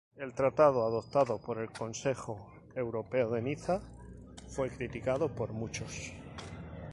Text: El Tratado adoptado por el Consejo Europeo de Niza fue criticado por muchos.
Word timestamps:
El 0.17 0.33
Tratado 0.33 0.81
adoptado 0.87 1.37
por 1.37 1.59
el 1.59 1.69
Consejo 1.69 2.47
Europeo 2.73 3.29
de 3.29 3.43
Niza 3.43 3.81
fue 4.47 4.71
criticado 4.71 5.29
por 5.35 5.53
muchos. 5.53 6.11